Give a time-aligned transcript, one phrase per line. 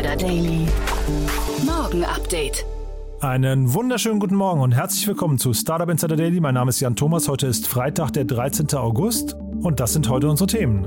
[0.00, 0.66] Insider Daily.
[1.66, 2.64] Morgen Update.
[3.20, 6.40] Einen wunderschönen guten Morgen und herzlich willkommen zu Startup Insider Daily.
[6.40, 7.28] Mein Name ist Jan Thomas.
[7.28, 8.72] Heute ist Freitag, der 13.
[8.78, 10.84] August und das sind heute unsere Themen.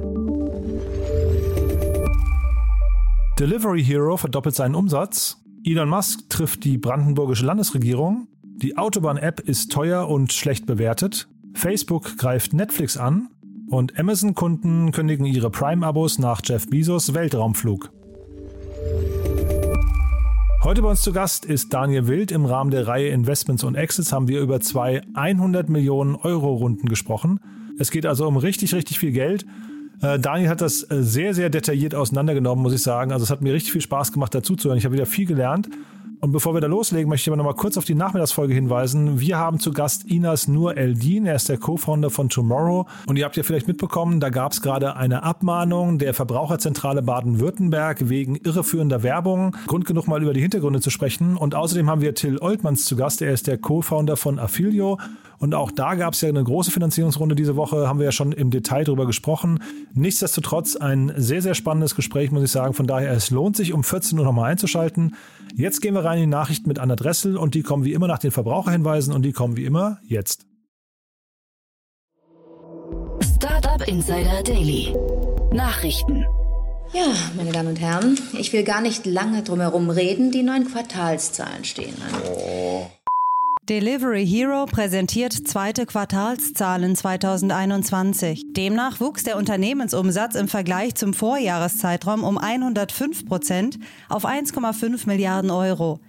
[3.37, 5.37] Delivery Hero verdoppelt seinen Umsatz.
[5.63, 8.27] Elon Musk trifft die brandenburgische Landesregierung.
[8.41, 11.27] Die Autobahn-App ist teuer und schlecht bewertet.
[11.53, 13.27] Facebook greift Netflix an.
[13.69, 17.91] Und Amazon-Kunden kündigen ihre Prime-Abos nach Jeff Bezos Weltraumflug.
[20.63, 22.31] Heute bei uns zu Gast ist Daniel Wild.
[22.31, 26.87] Im Rahmen der Reihe Investments und Exits haben wir über zwei 100 Millionen Euro Runden
[26.87, 27.41] gesprochen.
[27.77, 29.45] Es geht also um richtig, richtig viel Geld.
[30.01, 33.11] Äh, Daniel hat das äh, sehr, sehr detailliert auseinandergenommen, muss ich sagen.
[33.11, 34.77] Also es hat mir richtig viel Spaß gemacht, dazu zu hören.
[34.77, 35.67] Ich habe wieder viel gelernt.
[36.23, 39.19] Und bevor wir da loslegen, möchte ich aber noch mal kurz auf die Nachmittagsfolge hinweisen.
[39.19, 41.25] Wir haben zu Gast Inas Nur Eldin.
[41.25, 42.87] Er ist der Co-Founder von Tomorrow.
[43.07, 48.07] Und ihr habt ja vielleicht mitbekommen, da gab es gerade eine Abmahnung der Verbraucherzentrale Baden-Württemberg
[48.07, 49.57] wegen irreführender Werbung.
[49.67, 51.35] Grund genug, mal über die Hintergründe zu sprechen.
[51.35, 53.21] Und außerdem haben wir Till Oltmanns zu Gast.
[53.21, 54.99] Er ist der Co-Founder von Affilio.
[55.43, 58.31] Und auch da gab es ja eine große Finanzierungsrunde diese Woche, haben wir ja schon
[58.31, 59.61] im Detail drüber gesprochen.
[59.93, 62.73] Nichtsdestotrotz ein sehr, sehr spannendes Gespräch, muss ich sagen.
[62.73, 65.17] Von daher, es lohnt sich, um 14 Uhr nochmal einzuschalten.
[65.53, 68.07] Jetzt gehen wir rein in die Nachrichten mit Anna Dressel und die kommen wie immer
[68.07, 70.45] nach den Verbraucherhinweisen und die kommen wie immer jetzt.
[73.35, 74.95] Startup Insider Daily.
[75.51, 76.23] Nachrichten.
[76.93, 80.31] Ja, meine Damen und Herren, ich will gar nicht lange drum herum reden.
[80.31, 82.21] Die neuen Quartalszahlen stehen an.
[82.33, 82.87] Oh.
[83.69, 88.51] Delivery Hero präsentiert zweite Quartalszahlen 2021.
[88.51, 96.01] Demnach wuchs der Unternehmensumsatz im Vergleich zum Vorjahreszeitraum um 105 Prozent auf 1,5 Milliarden Euro.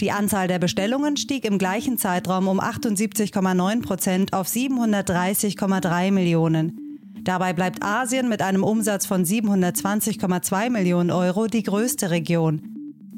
[0.00, 6.98] Die Anzahl der Bestellungen stieg im gleichen Zeitraum um 78,9 Prozent auf 730,3 Millionen.
[7.22, 12.75] Dabei bleibt Asien mit einem Umsatz von 720,2 Millionen Euro die größte Region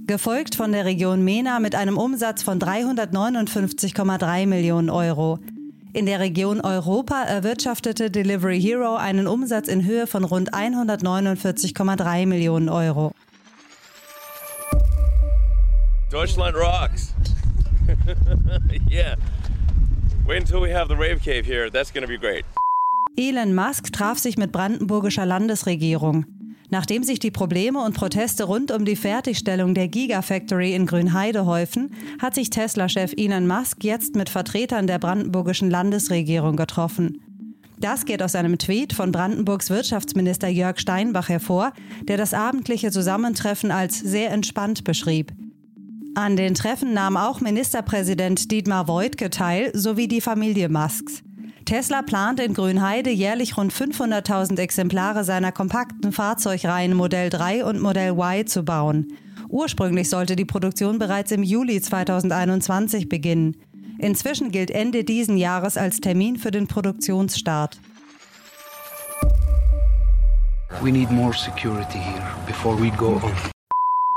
[0.09, 5.39] gefolgt von der Region MENA mit einem Umsatz von 359,3 Millionen Euro.
[5.93, 12.69] In der Region Europa erwirtschaftete Delivery Hero einen Umsatz in Höhe von rund 149,3 Millionen
[12.69, 13.13] Euro.
[16.11, 17.15] Deutschland rocks.
[18.91, 19.15] yeah.
[20.27, 21.71] Wait until we have the rave cave here.
[21.71, 22.45] That's going to be great.
[23.17, 26.38] Elon Musk traf sich mit brandenburgischer Landesregierung.
[26.71, 31.93] Nachdem sich die Probleme und Proteste rund um die Fertigstellung der Gigafactory in Grünheide häufen,
[32.21, 37.23] hat sich Tesla-Chef Elon Musk jetzt mit Vertretern der brandenburgischen Landesregierung getroffen.
[37.81, 43.71] Das geht aus einem Tweet von Brandenburgs Wirtschaftsminister Jörg Steinbach hervor, der das abendliche Zusammentreffen
[43.71, 45.33] als sehr entspannt beschrieb.
[46.15, 51.23] An den Treffen nahm auch Ministerpräsident Dietmar Woidke teil sowie die Familie Musks.
[51.69, 58.13] Tesla plant in Grünheide jährlich rund 500.000 Exemplare seiner kompakten Fahrzeugreihen Modell 3 und Modell
[58.13, 59.13] Y zu bauen.
[59.51, 63.55] Ursprünglich sollte die Produktion bereits im Juli 2021 beginnen.
[63.99, 67.79] Inzwischen gilt Ende diesen Jahres als Termin für den Produktionsstart.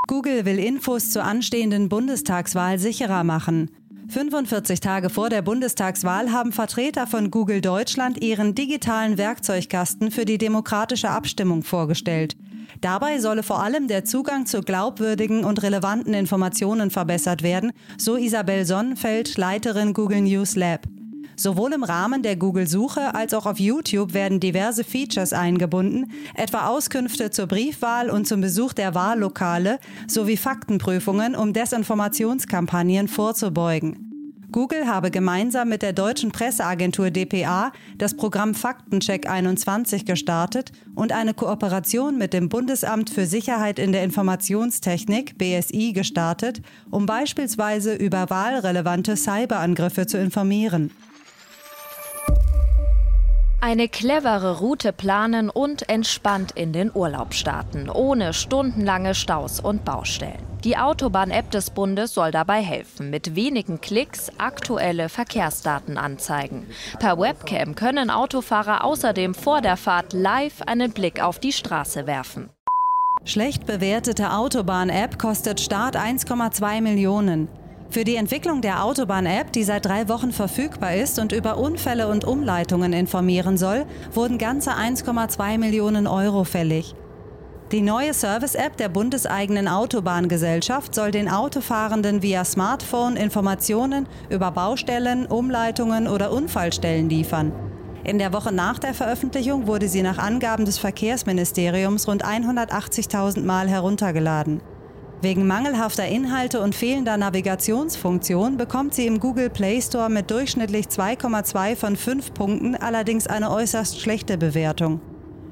[0.08, 3.72] Google will Infos zur anstehenden Bundestagswahl sicherer machen.
[4.12, 10.38] 45 Tage vor der Bundestagswahl haben Vertreter von Google Deutschland ihren digitalen Werkzeugkasten für die
[10.38, 12.36] demokratische Abstimmung vorgestellt.
[12.82, 18.66] Dabei solle vor allem der Zugang zu glaubwürdigen und relevanten Informationen verbessert werden, so Isabel
[18.66, 20.82] Sonnenfeld, Leiterin Google News Lab.
[21.42, 27.32] Sowohl im Rahmen der Google-Suche als auch auf YouTube werden diverse Features eingebunden, etwa Auskünfte
[27.32, 34.08] zur Briefwahl und zum Besuch der Wahllokale sowie Faktenprüfungen, um Desinformationskampagnen vorzubeugen.
[34.52, 41.34] Google habe gemeinsam mit der deutschen Presseagentur dpa das Programm Faktencheck 21 gestartet und eine
[41.34, 49.18] Kooperation mit dem Bundesamt für Sicherheit in der Informationstechnik BSI gestartet, um beispielsweise über wahlrelevante
[49.18, 50.92] Cyberangriffe zu informieren.
[53.64, 60.42] Eine clevere Route planen und entspannt in den Urlaub starten, ohne stundenlange Staus und Baustellen.
[60.64, 66.66] Die Autobahn-App des Bundes soll dabei helfen, mit wenigen Klicks aktuelle Verkehrsdaten anzeigen.
[66.98, 72.50] Per Webcam können Autofahrer außerdem vor der Fahrt live einen Blick auf die Straße werfen.
[73.26, 77.48] Schlecht bewertete Autobahn-App kostet Start 1,2 Millionen.
[77.92, 82.24] Für die Entwicklung der Autobahn-App, die seit drei Wochen verfügbar ist und über Unfälle und
[82.24, 86.96] Umleitungen informieren soll, wurden ganze 1,2 Millionen Euro fällig.
[87.74, 96.08] Die neue Service-App der bundeseigenen Autobahngesellschaft soll den Autofahrenden via Smartphone Informationen über Baustellen, Umleitungen
[96.08, 97.52] oder Unfallstellen liefern.
[98.06, 103.68] In der Woche nach der Veröffentlichung wurde sie nach Angaben des Verkehrsministeriums rund 180.000 Mal
[103.68, 104.62] heruntergeladen.
[105.22, 111.76] Wegen mangelhafter Inhalte und fehlender Navigationsfunktion bekommt sie im Google Play Store mit durchschnittlich 2,2
[111.76, 115.00] von 5 Punkten allerdings eine äußerst schlechte Bewertung.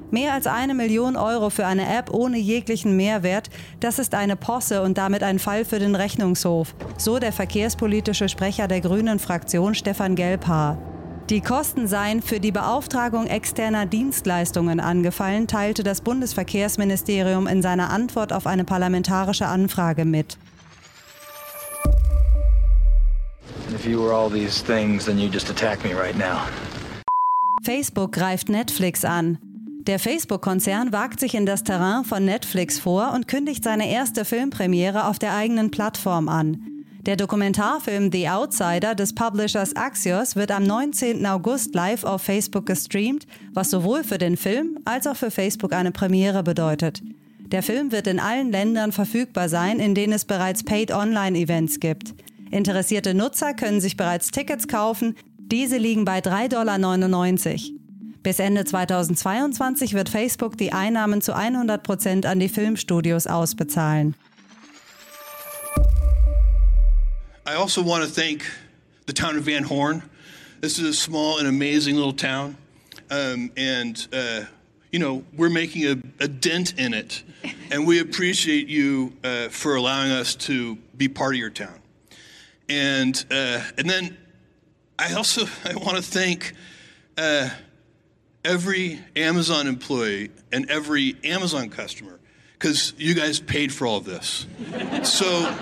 [0.09, 4.81] Mehr als eine Million Euro für eine App ohne jeglichen Mehrwert, das ist eine Posse
[4.81, 10.15] und damit ein Fall für den Rechnungshof, so der verkehrspolitische Sprecher der Grünen Fraktion Stefan
[10.15, 10.88] Gelbhaar.
[11.29, 18.33] Die Kosten seien für die Beauftragung externer Dienstleistungen angefallen, teilte das Bundesverkehrsministerium in seiner Antwort
[18.33, 20.39] auf eine parlamentarische Anfrage mit.
[27.63, 29.37] Facebook greift Netflix an.
[29.85, 35.05] Der Facebook-Konzern wagt sich in das Terrain von Netflix vor und kündigt seine erste Filmpremiere
[35.05, 36.78] auf der eigenen Plattform an.
[37.09, 41.25] Der Dokumentarfilm The Outsider des Publishers Axios wird am 19.
[41.25, 45.91] August live auf Facebook gestreamt, was sowohl für den Film als auch für Facebook eine
[45.91, 47.01] Premiere bedeutet.
[47.47, 52.13] Der Film wird in allen Ländern verfügbar sein, in denen es bereits Paid-Online-Events gibt.
[52.51, 55.15] Interessierte Nutzer können sich bereits Tickets kaufen.
[55.39, 57.79] Diese liegen bei 3,99 Dollar.
[58.21, 64.13] Bis Ende 2022 wird Facebook die Einnahmen zu 100 Prozent an die Filmstudios ausbezahlen.
[67.49, 68.45] I also want to thank
[69.07, 70.03] the town of Van Horn.
[70.61, 72.55] This is a small and amazing little town,
[73.09, 74.41] um, and uh,
[74.91, 77.23] you know we're making a, a, dent in it,
[77.71, 81.73] and we appreciate you uh, for allowing us to be part of your town.
[82.69, 84.15] And uh, and then
[84.99, 86.53] I also I want to thank
[87.17, 87.49] uh,
[88.45, 92.18] every Amazon employee and every Amazon customer
[92.59, 94.45] because you guys paid for all this.
[95.03, 95.55] so,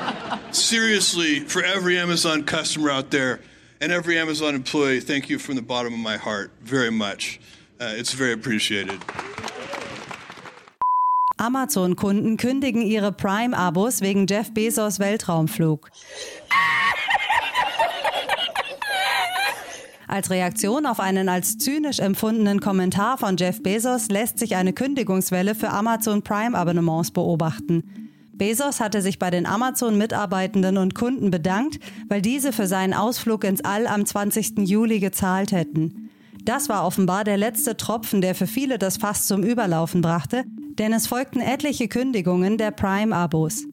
[0.51, 3.39] seriously, for every Amazon customer out there
[3.79, 7.39] and every Amazon employee, thank you from the bottom of my heart very much.
[7.79, 8.99] Uh, it's very appreciated.
[11.39, 15.91] Amazon-Kunden kündigen ihre Prime-Abos wegen Jeff Bezos Weltraumflug.
[20.17, 25.53] Als Reaktion auf einen als zynisch empfundenen Kommentar von Jeff Bezos lässt sich eine Kündigungswelle
[25.53, 27.83] für Amazon Prime Abonnements beobachten.
[28.33, 31.77] Bezos hatte sich bei den Amazon-Mitarbeitenden und Kunden bedankt,
[32.09, 34.67] weil diese für seinen Ausflug ins All am 20.
[34.67, 36.09] Juli gezahlt hätten.
[36.43, 40.45] Das war offenbar der letzte Tropfen, der für viele das Fass zum Überlaufen brachte,
[40.79, 43.67] denn es folgten etliche Kündigungen der Prime-Abos.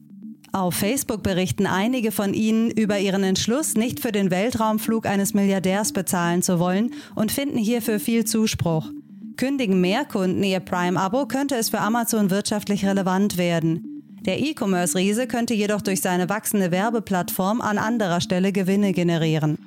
[0.55, 5.91] Auf Facebook berichten einige von ihnen über ihren Entschluss, nicht für den Weltraumflug eines Milliardärs
[5.91, 8.89] bezahlen zu wollen und finden hierfür viel Zuspruch.
[9.35, 14.01] Kündigen mehr Kunden ihr Prime-Abo, könnte es für Amazon wirtschaftlich relevant werden.
[14.21, 19.57] Der E-Commerce-Riese könnte jedoch durch seine wachsende Werbeplattform an anderer Stelle Gewinne generieren.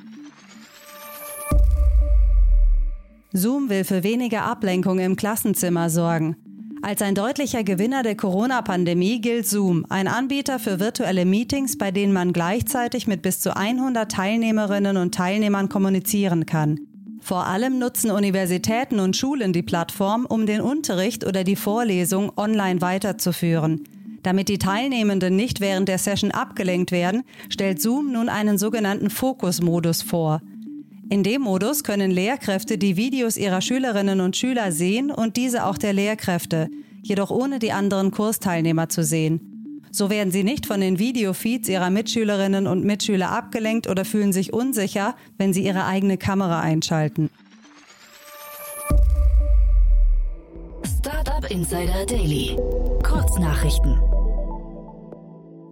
[3.34, 6.47] Zoom will für weniger Ablenkung im Klassenzimmer sorgen.
[6.80, 12.12] Als ein deutlicher Gewinner der Corona-Pandemie gilt Zoom, ein Anbieter für virtuelle Meetings, bei denen
[12.12, 16.78] man gleichzeitig mit bis zu 100 Teilnehmerinnen und Teilnehmern kommunizieren kann.
[17.20, 22.80] Vor allem nutzen Universitäten und Schulen die Plattform, um den Unterricht oder die Vorlesung online
[22.80, 23.82] weiterzuführen.
[24.22, 30.02] Damit die Teilnehmenden nicht während der Session abgelenkt werden, stellt Zoom nun einen sogenannten Fokus-Modus
[30.02, 30.42] vor.
[31.10, 35.78] In dem Modus können Lehrkräfte die Videos ihrer Schülerinnen und Schüler sehen und diese auch
[35.78, 36.68] der Lehrkräfte,
[37.02, 39.80] jedoch ohne die anderen Kursteilnehmer zu sehen.
[39.90, 44.52] So werden sie nicht von den Videofeeds ihrer Mitschülerinnen und Mitschüler abgelenkt oder fühlen sich
[44.52, 47.30] unsicher, wenn sie ihre eigene Kamera einschalten.
[50.84, 52.54] Startup Insider Daily.
[53.02, 53.98] Kurznachrichten.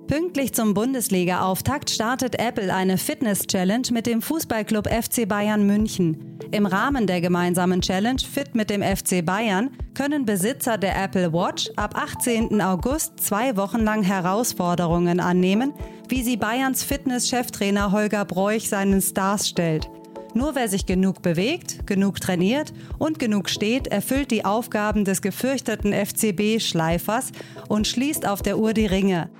[0.09, 6.39] Pünktlich zum Bundesliga-Auftakt startet Apple eine Fitness-Challenge mit dem Fußballclub FC Bayern München.
[6.53, 11.71] Im Rahmen der gemeinsamen Challenge Fit mit dem FC Bayern können Besitzer der Apple Watch
[11.75, 12.63] ab 18.
[12.63, 15.73] August zwei Wochen lang Herausforderungen annehmen,
[16.09, 19.91] wie sie Bayerns Fitness-Cheftrainer Holger Broich seinen Stars stellt.
[20.35, 25.93] Nur wer sich genug bewegt, genug trainiert und genug steht, erfüllt die Aufgaben des gefürchteten
[25.93, 27.33] FCB-Schleifers
[27.69, 29.31] und schließt auf der Uhr die Ringe.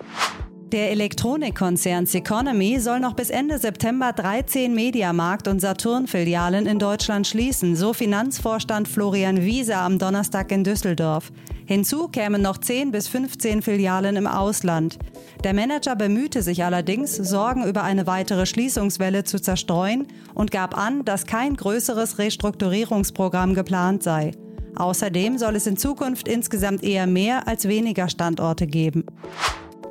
[0.73, 7.77] Der Elektronikkonzern Seconomy soll noch bis Ende September 13 Mediamarkt- und Saturn-Filialen in Deutschland schließen,
[7.77, 11.31] so Finanzvorstand Florian Wiese am Donnerstag in Düsseldorf.
[11.67, 14.99] Hinzu kämen noch 10 bis 15 Filialen im Ausland.
[15.45, 21.05] Der Manager bemühte sich allerdings, Sorgen über eine weitere Schließungswelle zu zerstreuen und gab an,
[21.05, 24.33] dass kein größeres Restrukturierungsprogramm geplant sei.
[24.75, 29.05] Außerdem soll es in Zukunft insgesamt eher mehr als weniger Standorte geben.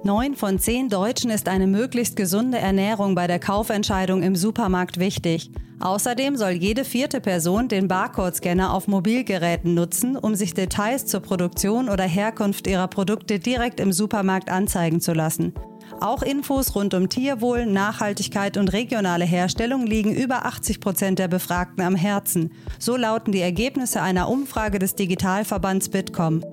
[0.06, 5.50] Neun von zehn Deutschen ist eine möglichst gesunde Ernährung bei der Kaufentscheidung im Supermarkt wichtig.
[5.80, 11.90] Außerdem soll jede vierte Person den Barcode-Scanner auf Mobilgeräten nutzen, um sich Details zur Produktion
[11.90, 15.56] oder Herkunft ihrer Produkte direkt im Supermarkt anzeigen zu lassen.
[16.00, 21.84] Auch Infos rund um Tierwohl, Nachhaltigkeit und regionale Herstellung liegen über 80 Prozent der Befragten
[21.84, 22.52] am Herzen.
[22.78, 26.46] So lauten die Ergebnisse einer Umfrage des Digitalverbands Bitkom.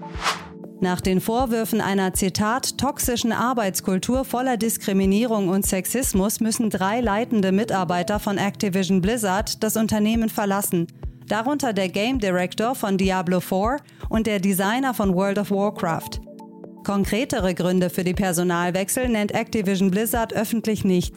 [0.82, 8.18] Nach den Vorwürfen einer Zitat toxischen Arbeitskultur voller Diskriminierung und Sexismus müssen drei leitende Mitarbeiter
[8.18, 10.88] von Activision Blizzard das Unternehmen verlassen.
[11.28, 13.76] Darunter der Game Director von Diablo 4
[14.08, 16.20] und der Designer von World of Warcraft.
[16.84, 21.14] Konkretere Gründe für die Personalwechsel nennt Activision Blizzard öffentlich nicht.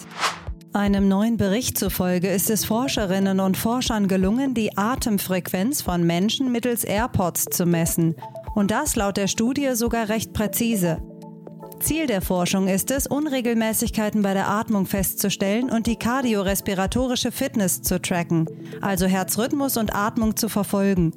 [0.74, 6.84] Einem neuen Bericht zufolge ist es Forscherinnen und Forschern gelungen, die Atemfrequenz von Menschen mittels
[6.84, 8.15] AirPods zu messen.
[8.55, 10.97] Und das laut der Studie sogar recht präzise.
[11.79, 18.01] Ziel der Forschung ist es, Unregelmäßigkeiten bei der Atmung festzustellen und die kardiorespiratorische Fitness zu
[18.01, 18.47] tracken,
[18.81, 21.12] also Herzrhythmus und Atmung zu verfolgen.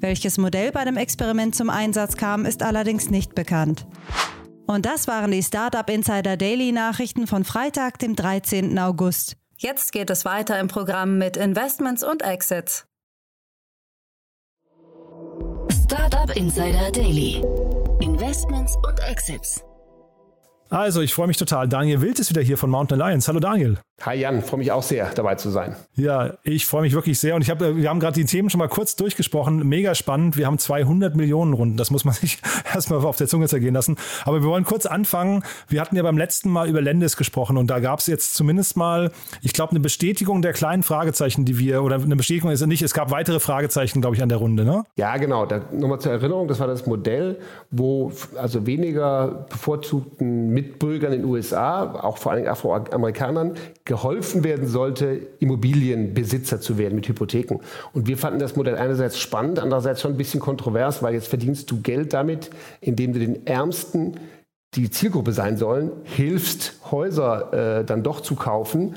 [0.00, 3.86] Welches Modell bei dem Experiment zum Einsatz kam, ist allerdings nicht bekannt.
[4.66, 8.78] Und das waren die Startup Insider Daily Nachrichten von Freitag, dem 13.
[8.78, 9.36] August.
[9.56, 12.87] Jetzt geht es weiter im Programm mit Investments und Exits.
[16.28, 17.42] Startup Insider Daily.
[18.00, 19.64] Investments und Exits.
[20.68, 21.68] Also, ich freue mich total.
[21.68, 23.28] Daniel Wild ist wieder hier von Mountain Alliance.
[23.28, 23.78] Hallo Daniel.
[24.02, 25.74] Hi Jan, freue mich auch sehr, dabei zu sein.
[25.96, 27.34] Ja, ich freue mich wirklich sehr.
[27.34, 29.68] Und ich hab, wir haben gerade die Themen schon mal kurz durchgesprochen.
[29.68, 30.36] Mega spannend.
[30.36, 31.76] Wir haben 200 Millionen Runden.
[31.76, 32.38] Das muss man sich
[32.72, 33.96] erstmal auf der Zunge zergehen lassen.
[34.24, 35.42] Aber wir wollen kurz anfangen.
[35.66, 38.76] Wir hatten ja beim letzten Mal über Lendis gesprochen und da gab es jetzt zumindest
[38.76, 39.10] mal,
[39.42, 42.82] ich glaube, eine Bestätigung der kleinen Fragezeichen, die wir, oder eine Bestätigung ist es nicht,
[42.82, 44.84] es gab weitere Fragezeichen, glaube ich, an der Runde, ne?
[44.94, 45.44] Ja, genau.
[45.44, 47.40] Da, nochmal zur Erinnerung, das war das Modell,
[47.72, 53.54] wo also weniger bevorzugten Mitbürgern in den USA, auch vor allem Afroamerikanern,
[53.88, 57.58] geholfen werden sollte, Immobilienbesitzer zu werden mit Hypotheken.
[57.94, 61.70] Und wir fanden das Modell einerseits spannend, andererseits schon ein bisschen kontrovers, weil jetzt verdienst
[61.70, 64.18] du Geld damit, indem du den Ärmsten
[64.74, 68.94] die Zielgruppe sein sollen, hilfst, Häuser äh, dann doch zu kaufen,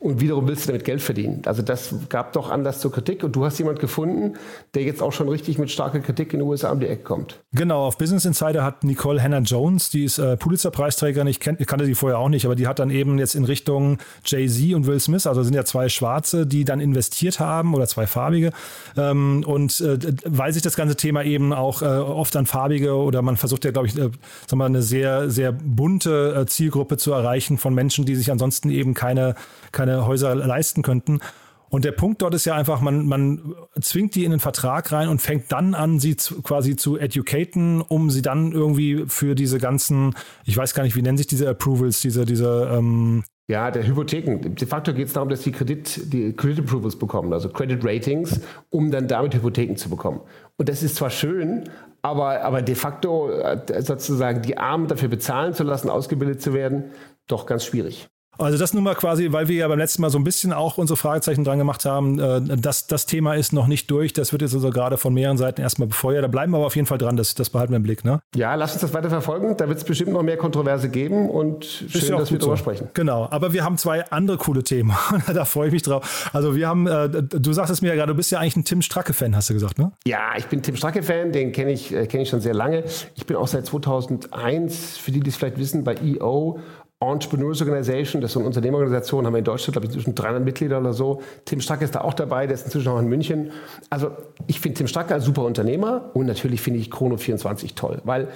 [0.00, 1.42] und wiederum willst du damit Geld verdienen.
[1.44, 4.38] Also das gab doch Anlass zur Kritik und du hast jemand gefunden,
[4.74, 7.38] der jetzt auch schon richtig mit starker Kritik in den USA um die Ecke kommt.
[7.52, 11.84] Genau, auf Business Insider hat Nicole Hannah Jones, die ist äh, Pulitzer-Preisträgerin, ich, ich kannte
[11.84, 14.98] die vorher auch nicht, aber die hat dann eben jetzt in Richtung Jay-Z und Will
[15.00, 18.52] Smith, also sind ja zwei Schwarze, die dann investiert haben oder zwei Farbige
[18.96, 23.20] ähm, und äh, weil sich das ganze Thema eben auch äh, oft an Farbige oder
[23.20, 24.08] man versucht ja, glaube ich, äh,
[24.46, 28.70] sagen wir, eine sehr, sehr bunte äh, Zielgruppe zu erreichen von Menschen, die sich ansonsten
[28.70, 29.34] eben keine,
[29.72, 31.20] keine keine Häuser leisten könnten.
[31.68, 35.08] Und der Punkt dort ist ja einfach, man, man zwingt die in den Vertrag rein
[35.08, 39.58] und fängt dann an, sie zu, quasi zu educaten, um sie dann irgendwie für diese
[39.58, 43.86] ganzen, ich weiß gar nicht, wie nennen sich diese Approvals, diese, diese ähm ja, der
[43.86, 44.54] Hypotheken.
[44.54, 48.40] De facto geht es darum, dass die Kredit, die Credit Approvals bekommen, also Credit Ratings,
[48.70, 50.20] um dann damit Hypotheken zu bekommen.
[50.56, 51.68] Und das ist zwar schön,
[52.02, 56.90] aber, aber de facto äh, sozusagen die Armen dafür bezahlen zu lassen, ausgebildet zu werden,
[57.28, 58.08] doch ganz schwierig.
[58.40, 60.78] Also das nun mal quasi, weil wir ja beim letzten Mal so ein bisschen auch
[60.78, 64.12] unsere Fragezeichen dran gemacht haben, äh, das, das Thema ist noch nicht durch.
[64.12, 66.24] Das wird jetzt also gerade von mehreren Seiten erstmal befeuert.
[66.24, 68.04] Da bleiben wir aber auf jeden Fall dran, das, das behalten wir im Blick.
[68.04, 68.20] Ne?
[68.34, 69.56] Ja, lass uns das weiter verfolgen.
[69.56, 72.62] Da wird es bestimmt noch mehr Kontroverse geben und schön, ja dass wir darüber so.
[72.62, 72.88] sprechen.
[72.94, 74.94] Genau, aber wir haben zwei andere coole Themen.
[75.34, 76.30] da freue ich mich drauf.
[76.32, 78.82] Also wir haben, äh, du sagtest mir ja gerade, du bist ja eigentlich ein Tim
[78.82, 79.92] Stracke-Fan, hast du gesagt, ne?
[80.06, 82.84] Ja, ich bin Tim Stracke-Fan, den kenne ich, äh, kenn ich schon sehr lange.
[83.16, 86.58] Ich bin auch seit 2001, für die, die es vielleicht wissen, bei EO
[87.02, 90.44] Entrepreneurs Organization, das ist so eine Unternehmerorganisation, haben wir in Deutschland, glaube ich, inzwischen 300
[90.44, 91.22] Mitglieder oder so.
[91.46, 93.52] Tim Stracke ist da auch dabei, der ist inzwischen auch in München.
[93.88, 94.10] Also
[94.46, 98.28] ich finde Tim Stracke ein super Unternehmer und natürlich finde ich Chrono24 toll, weil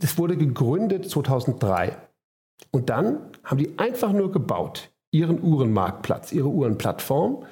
[0.00, 1.94] das wurde gegründet 2003.
[2.70, 7.44] Und dann haben die einfach nur gebaut, ihren Uhrenmarktplatz, ihre Uhrenplattform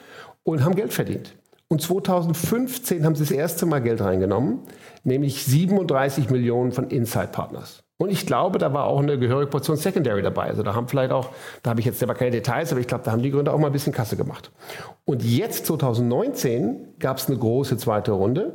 [0.44, 1.36] und haben Geld verdient.
[1.68, 4.60] Und 2015 haben sie das erste Mal Geld reingenommen,
[5.02, 7.83] nämlich 37 Millionen von Inside Partners.
[7.96, 10.44] Und ich glaube, da war auch eine gehörige Portion Secondary dabei.
[10.44, 11.30] Also da haben vielleicht auch,
[11.62, 13.58] da habe ich jetzt selber keine Details, aber ich glaube, da haben die Gründer auch
[13.58, 14.50] mal ein bisschen Kasse gemacht.
[15.04, 18.54] Und jetzt, 2019, gab es eine große zweite Runde.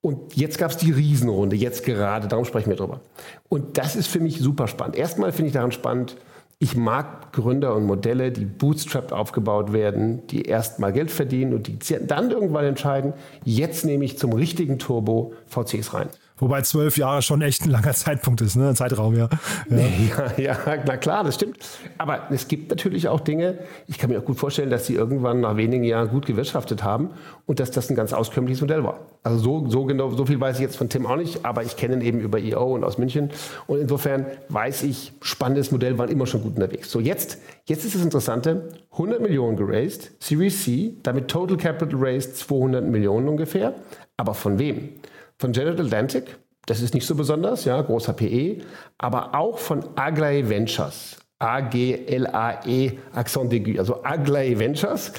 [0.00, 3.00] Und jetzt gab es die Riesenrunde, jetzt gerade, darum sprechen wir drüber.
[3.48, 4.96] Und das ist für mich super spannend.
[4.96, 6.16] Erstmal finde ich daran spannend,
[6.58, 11.78] ich mag Gründer und Modelle, die bootstrapped aufgebaut werden, die erstmal Geld verdienen und die
[12.06, 13.12] dann irgendwann entscheiden,
[13.44, 16.08] jetzt nehme ich zum richtigen Turbo VCs rein.
[16.36, 18.74] Wobei zwölf Jahre schon echt ein langer Zeitpunkt ist, ne?
[18.74, 19.28] Zeitraum, ja.
[19.70, 19.78] ja.
[20.36, 21.58] Ja, ja, na klar, das stimmt.
[21.98, 25.40] Aber es gibt natürlich auch Dinge, ich kann mir auch gut vorstellen, dass sie irgendwann
[25.40, 27.10] nach wenigen Jahren gut gewirtschaftet haben
[27.46, 29.00] und dass das ein ganz auskömmliches Modell war.
[29.22, 31.76] Also so, so genau, so viel weiß ich jetzt von Tim auch nicht, aber ich
[31.76, 33.30] kenne ihn eben über EO und aus München.
[33.66, 36.90] Und insofern weiß ich, spannendes Modell, waren immer schon gut unterwegs.
[36.90, 42.36] So, jetzt, jetzt ist das Interessante, 100 Millionen geraced, Series C, damit Total Capital raised
[42.36, 43.74] 200 Millionen ungefähr.
[44.16, 44.90] Aber von wem?
[45.38, 48.62] Von General Atlantic, das ist nicht so besonders, ja, großer PE,
[48.98, 55.12] aber auch von Aglaé Ventures, A-G-L-A-E, Accent d'aigu, also Aglaé Ventures.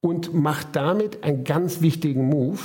[0.01, 2.59] und macht damit einen ganz wichtigen Move.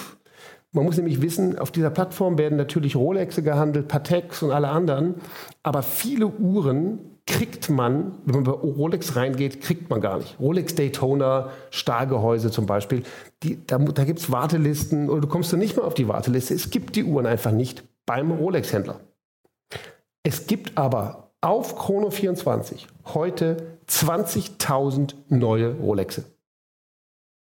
[0.71, 5.15] Man muss nämlich wissen, auf dieser Plattform werden natürlich Rolexe gehandelt, Pateks und alle anderen,
[5.63, 10.39] aber viele Uhren kriegt man, wenn man bei Rolex reingeht, kriegt man gar nicht.
[10.39, 13.03] Rolex Daytona, Stahlgehäuse zum Beispiel,
[13.43, 16.53] die, da, da gibt es Wartelisten oder du kommst dann nicht mehr auf die Warteliste.
[16.53, 19.01] Es gibt die Uhren einfach nicht beim Rolex-Händler.
[20.23, 26.25] Es gibt aber auf Chrono 24 heute 20.000 neue Rolexe.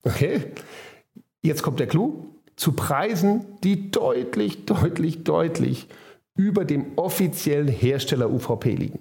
[0.03, 0.51] Okay?
[1.43, 2.27] Jetzt kommt der Clou.
[2.55, 5.87] Zu Preisen, die deutlich, deutlich, deutlich
[6.35, 8.99] über dem offiziellen Hersteller UVP liegen.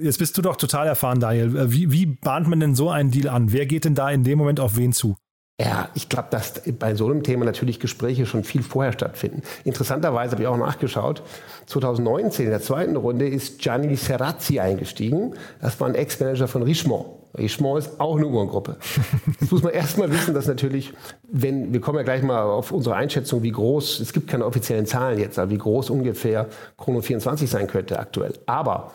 [0.00, 1.70] Jetzt bist du doch total erfahren, Daniel.
[1.70, 3.52] Wie, wie bahnt man denn so einen Deal an?
[3.52, 5.16] Wer geht denn da in dem Moment auf wen zu?
[5.60, 9.42] Ja, ich glaube, dass bei so einem Thema natürlich Gespräche schon viel vorher stattfinden.
[9.64, 11.22] Interessanterweise habe ich auch nachgeschaut.
[11.66, 15.34] 2019 in der zweiten Runde ist Gianni Serrazzi eingestiegen.
[15.60, 17.06] Das war ein Ex-Manager von Richemont.
[17.36, 18.76] Richemont ist auch eine Uhrengruppe.
[19.40, 20.92] Das muss man erstmal wissen, dass natürlich,
[21.30, 24.86] wenn, wir kommen ja gleich mal auf unsere Einschätzung, wie groß, es gibt keine offiziellen
[24.86, 28.34] Zahlen jetzt, aber wie groß ungefähr Chrono 24 sein könnte aktuell.
[28.46, 28.92] Aber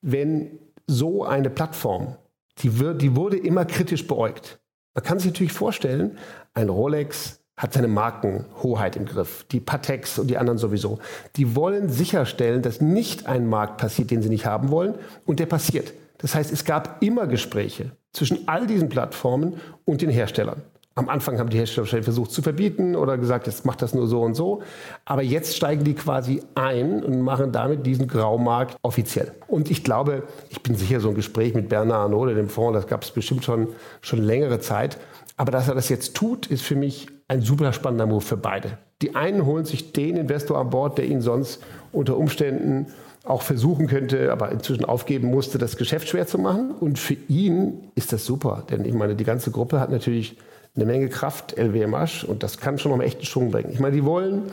[0.00, 2.16] wenn so eine Plattform,
[2.58, 4.58] die, wird, die wurde immer kritisch beäugt.
[4.94, 6.18] Man kann sich natürlich vorstellen,
[6.54, 11.00] ein Rolex hat seine Markenhoheit im Griff, die Patex und die anderen sowieso.
[11.36, 14.94] Die wollen sicherstellen, dass nicht ein Markt passiert, den sie nicht haben wollen,
[15.26, 15.92] und der passiert.
[16.18, 20.62] Das heißt, es gab immer Gespräche zwischen all diesen Plattformen und den Herstellern.
[20.98, 24.20] Am Anfang haben die Hersteller versucht zu verbieten oder gesagt, jetzt macht das nur so
[24.20, 24.62] und so.
[25.04, 29.30] Aber jetzt steigen die quasi ein und machen damit diesen Graumarkt offiziell.
[29.46, 32.88] Und ich glaube, ich bin sicher, so ein Gespräch mit Bernard Arnault dem Fonds, das
[32.88, 33.68] gab es bestimmt schon,
[34.00, 34.98] schon längere Zeit.
[35.36, 38.78] Aber dass er das jetzt tut, ist für mich ein super spannender Move für beide.
[39.00, 42.86] Die einen holen sich den Investor an Bord, der ihnen sonst unter Umständen
[43.22, 46.72] auch versuchen könnte, aber inzwischen aufgeben musste, das Geschäft schwer zu machen.
[46.72, 50.36] Und für ihn ist das super, denn ich meine, die ganze Gruppe hat natürlich
[50.78, 53.70] eine Menge Kraft, LWMH, und das kann schon noch einen echten Schwung bringen.
[53.72, 54.50] Ich meine, die wollen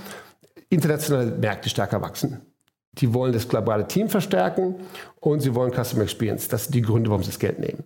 [0.70, 2.42] internationale Märkte stärker wachsen.
[2.94, 4.76] Die wollen das globale Team verstärken
[5.20, 6.48] und sie wollen Customer Experience.
[6.48, 7.84] Das sind die Gründe, warum sie das Geld nehmen.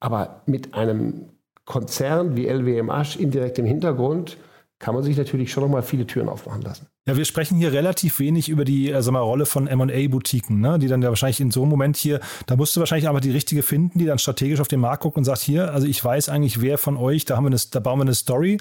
[0.00, 1.30] Aber mit einem
[1.64, 4.36] Konzern wie LWMH indirekt im Hintergrund
[4.78, 6.88] kann man sich natürlich schon noch mal viele Türen aufmachen lassen.
[7.08, 10.78] Ja, wir sprechen hier relativ wenig über die äh, mal, Rolle von M&A-Boutiquen, ne?
[10.78, 13.30] die dann ja wahrscheinlich in so einem Moment hier, da musst du wahrscheinlich einfach die
[13.30, 16.28] richtige finden, die dann strategisch auf den Markt guckt und sagt, hier, also ich weiß
[16.28, 18.58] eigentlich, wer von euch, da, haben wir eine, da bauen wir eine Story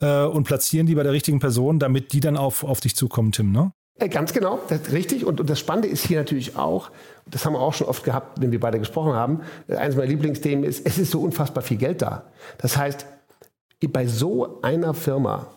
[0.00, 3.32] äh, und platzieren die bei der richtigen Person, damit die dann auf, auf dich zukommen,
[3.32, 3.72] Tim, ne?
[3.98, 5.24] Äh, ganz genau, ist richtig.
[5.24, 6.92] Und, und das Spannende ist hier natürlich auch,
[7.26, 10.64] das haben wir auch schon oft gehabt, wenn wir beide gesprochen haben, eines meiner Lieblingsthemen
[10.64, 12.30] ist, es ist so unfassbar viel Geld da.
[12.58, 13.04] Das heißt,
[13.88, 15.48] bei so einer Firma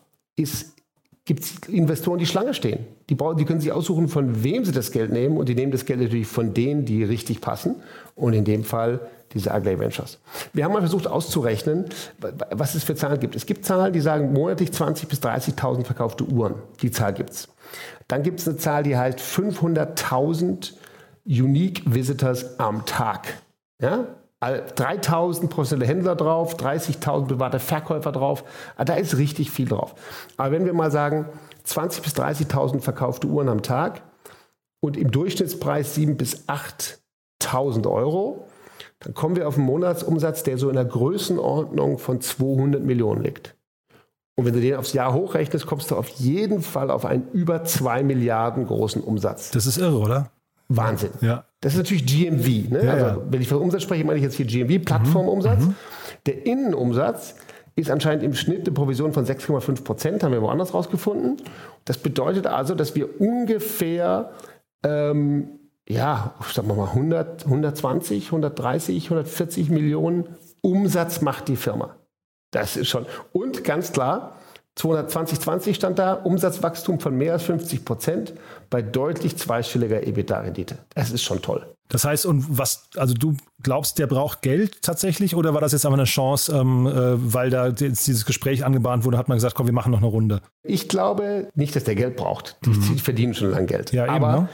[1.25, 2.86] gibt es Investoren, die Schlange stehen.
[3.09, 5.38] Die, die können sich aussuchen, von wem sie das Geld nehmen.
[5.38, 7.75] Und die nehmen das Geld natürlich von denen, die richtig passen.
[8.15, 8.99] Und in dem Fall
[9.33, 10.19] diese Aglaé Ventures.
[10.53, 11.86] Wir haben mal versucht auszurechnen,
[12.51, 13.36] was es für Zahlen gibt.
[13.36, 16.55] Es gibt Zahlen, die sagen monatlich 20.000 bis 30.000 verkaufte Uhren.
[16.81, 17.47] Die Zahl gibt es.
[18.07, 20.73] Dann gibt es eine Zahl, die heißt 500.000
[21.25, 23.27] Unique Visitors am Tag.
[23.81, 24.05] Ja?
[24.51, 28.43] 3000 professionelle Händler drauf, 30.000 private Verkäufer drauf.
[28.75, 29.95] Ah, da ist richtig viel drauf.
[30.38, 31.27] Aber wenn wir mal sagen,
[31.67, 34.01] 20.000 bis 30.000 verkaufte Uhren am Tag
[34.79, 38.47] und im Durchschnittspreis 7.000 bis 8.000 Euro,
[38.99, 43.56] dann kommen wir auf einen Monatsumsatz, der so in der Größenordnung von 200 Millionen liegt.
[44.36, 47.63] Und wenn du den aufs Jahr hochrechnest, kommst du auf jeden Fall auf einen über
[47.63, 49.51] 2 Milliarden großen Umsatz.
[49.51, 50.32] Das ist irre, oder?
[50.69, 51.12] Wahnsinn.
[51.21, 51.45] Ja.
[51.62, 52.71] Das ist natürlich GMV.
[52.71, 52.86] Ne?
[52.86, 53.21] Ja, also, ja.
[53.30, 55.62] wenn ich von Umsatz spreche, meine ich jetzt hier GMV, Plattformumsatz.
[55.62, 55.76] Mhm.
[56.26, 57.36] Der Innenumsatz
[57.76, 61.38] ist anscheinend im Schnitt eine Provision von 6,5 Prozent, haben wir woanders rausgefunden.
[61.86, 64.32] Das bedeutet also, dass wir ungefähr,
[64.84, 70.26] ähm, ja, sagen wir mal 100, 120, 130, 140 Millionen
[70.62, 71.95] Umsatz macht die Firma.
[72.52, 73.06] Das ist schon.
[73.32, 74.38] Und ganz klar,
[74.75, 78.33] 2020 stand da Umsatzwachstum von mehr als 50 Prozent
[78.69, 80.77] bei deutlich zweistelliger EBITDA-Rendite.
[80.95, 81.65] Das ist schon toll.
[81.89, 85.86] Das heißt, und was, also du glaubst, der braucht Geld tatsächlich oder war das jetzt
[85.86, 89.53] einfach eine Chance, ähm, äh, weil da jetzt dieses Gespräch angebahnt wurde, hat man gesagt,
[89.53, 90.41] komm, wir machen noch eine Runde?
[90.63, 92.57] Ich glaube nicht, dass der Geld braucht.
[92.65, 92.95] Die, mhm.
[92.95, 93.91] die verdienen schon lange Geld.
[93.91, 94.49] Ja, Aber eben, ne?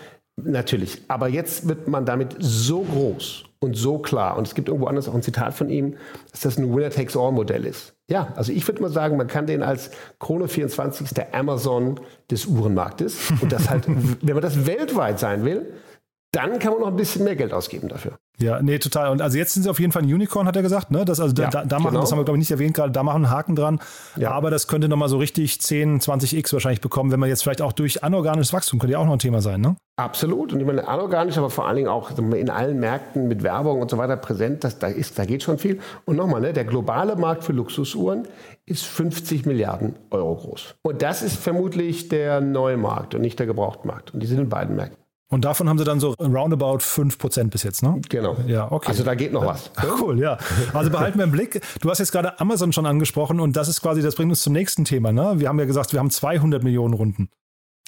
[0.51, 1.01] Natürlich.
[1.07, 4.37] Aber jetzt wird man damit so groß und so klar.
[4.37, 5.97] Und es gibt irgendwo anders auch ein Zitat von ihm,
[6.31, 7.93] dass das ein Winner-Takes-all-Modell ist.
[8.09, 11.99] Ja, also ich würde mal sagen, man kann den als Chrono 24 der Amazon
[12.31, 13.31] des Uhrenmarktes.
[13.41, 13.85] Und das halt,
[14.21, 15.73] wenn man das weltweit sein will,
[16.31, 18.17] dann kann man noch ein bisschen mehr Geld ausgeben dafür.
[18.41, 19.09] Ja, nee, total.
[19.09, 20.91] Und also jetzt sind sie auf jeden Fall ein Unicorn, hat er gesagt.
[20.91, 21.03] Ne?
[21.05, 22.01] Das, also ja, da, da, machen, genau.
[22.01, 23.79] das haben wir, glaube ich, nicht erwähnt gerade, da machen einen Haken dran.
[24.15, 24.31] Ja.
[24.31, 27.73] Aber das könnte nochmal so richtig 10, 20x wahrscheinlich bekommen, wenn man jetzt vielleicht auch
[27.73, 29.75] durch anorganisches Wachstum, könnte ja auch noch ein Thema sein, ne?
[29.97, 30.53] Absolut.
[30.53, 33.91] Und ich meine, anorganisch, aber vor allen Dingen auch in allen Märkten mit Werbung und
[33.91, 35.79] so weiter präsent, das, da, ist, da geht schon viel.
[36.05, 38.25] Und nochmal, ne, der globale Markt für Luxusuhren
[38.65, 40.75] ist 50 Milliarden Euro groß.
[40.83, 44.13] Und das ist vermutlich der neue Markt und nicht der Gebrauchtmarkt.
[44.13, 44.97] Und die sind in beiden Märkten.
[45.31, 48.01] Und davon haben sie dann so roundabout 5% bis jetzt, ne?
[48.09, 48.35] Genau.
[48.47, 48.89] Ja, okay.
[48.89, 49.71] Also da geht noch was.
[50.01, 50.37] Cool, ja.
[50.73, 51.61] Also behalten wir im Blick.
[51.81, 54.53] Du hast jetzt gerade Amazon schon angesprochen und das ist quasi, das bringt uns zum
[54.53, 55.35] nächsten Thema, ne?
[55.37, 57.29] Wir haben ja gesagt, wir haben 200 Millionen Runden.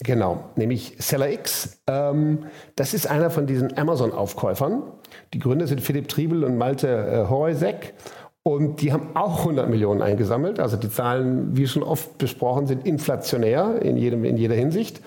[0.04, 1.80] Genau, nämlich Seller X.
[1.88, 4.84] Ähm, das ist einer von diesen Amazon-Aufkäufern.
[5.34, 7.94] Die Gründer sind Philipp Triebel und Malte äh, Horejsek.
[8.44, 10.60] Und die haben auch 100 Millionen eingesammelt.
[10.60, 15.00] Also die Zahlen, wie schon oft besprochen, sind inflationär in, jedem, in jeder Hinsicht.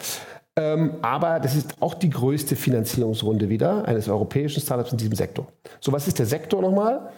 [0.57, 5.49] Ähm, aber das ist auch die größte Finanzierungsrunde wieder eines europäischen Startups in diesem Sektor.
[5.81, 7.11] So, was ist der Sektor nochmal?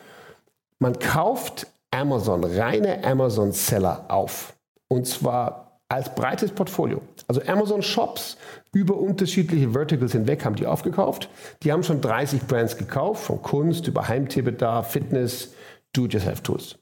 [0.79, 4.55] Man kauft Amazon, reine Amazon-Seller auf.
[4.89, 7.01] Und zwar als breites Portfolio.
[7.29, 8.37] Also Amazon Shops
[8.73, 11.29] über unterschiedliche Verticals hinweg haben die aufgekauft.
[11.63, 15.55] Die haben schon 30 Brands gekauft, von Kunst über Heimtierbedarf, Fitness,
[15.93, 16.77] Do-it-yourself-Tools.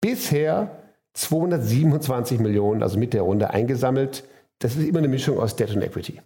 [0.00, 0.70] Bisher
[1.14, 4.24] 227 Millionen, also mit der Runde eingesammelt
[4.58, 6.20] das ist immer eine Mischung aus Debt und Equity.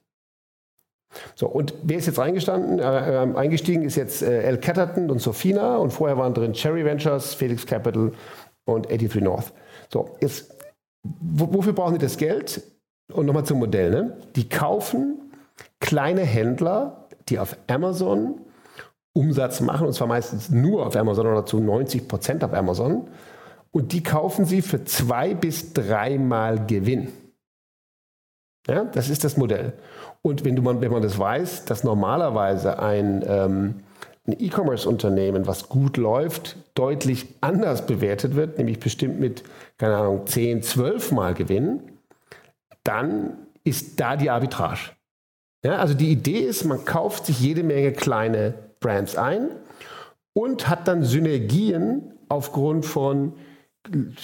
[1.34, 3.82] So, und wer ist jetzt eingestanden, äh, äh, eingestiegen?
[3.82, 8.12] Ist jetzt äh, El Catterton und Sofina und vorher waren drin Cherry Ventures, Felix Capital
[8.64, 9.52] und 83 North.
[9.90, 10.54] So, jetzt,
[11.02, 12.62] wofür brauchen die das Geld?
[13.12, 13.90] Und nochmal zum Modell.
[13.90, 14.16] Ne?
[14.36, 15.32] Die kaufen
[15.80, 18.40] kleine Händler, die auf Amazon
[19.12, 23.08] Umsatz machen, und zwar meistens nur auf Amazon oder zu 90 Prozent auf Amazon.
[23.70, 27.08] Und die kaufen sie für zwei bis dreimal Gewinn.
[28.68, 29.72] Ja, das ist das Modell.
[30.22, 33.74] Und wenn, du, wenn man das weiß, dass normalerweise ein, ähm,
[34.26, 39.42] ein E-Commerce-Unternehmen, was gut läuft, deutlich anders bewertet wird, nämlich bestimmt mit,
[39.78, 41.82] keine Ahnung, 10, 12 Mal Gewinn,
[42.84, 44.92] dann ist da die Arbitrage.
[45.64, 49.50] Ja, also die Idee ist, man kauft sich jede Menge kleine Brands ein
[50.34, 53.34] und hat dann Synergien aufgrund von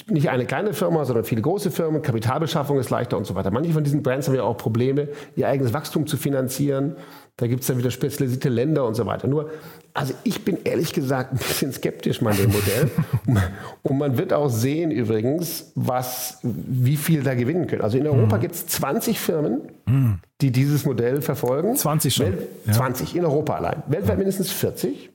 [0.07, 3.51] nicht eine kleine Firma, sondern viele große Firmen, Kapitalbeschaffung ist leichter und so weiter.
[3.51, 6.97] Manche von diesen Brands haben ja auch Probleme, ihr eigenes Wachstum zu finanzieren.
[7.37, 9.27] Da gibt es dann wieder spezialisierte Länder und so weiter.
[9.27, 9.51] Nur,
[9.94, 12.90] also ich bin ehrlich gesagt ein bisschen skeptisch mal dem Modell.
[13.83, 17.83] und man wird auch sehen übrigens, was, wie viel da gewinnen können.
[17.83, 18.40] Also in Europa mhm.
[18.40, 20.18] gibt es 20 Firmen, mhm.
[20.40, 21.75] die dieses Modell verfolgen.
[21.75, 22.27] 20 schon.
[22.27, 22.73] Welt, ja.
[22.75, 23.83] 20 in Europa allein.
[23.88, 25.11] Weltweit mindestens 40.